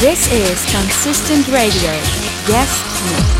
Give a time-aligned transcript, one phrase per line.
[0.00, 1.92] This is Consistent Radio.
[2.48, 3.39] Yes.